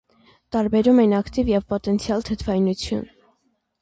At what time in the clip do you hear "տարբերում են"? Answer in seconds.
0.55-1.13